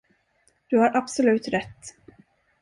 Du 0.67 0.77
har 0.79 0.95
absolut 0.97 1.47
rätt. 1.47 1.95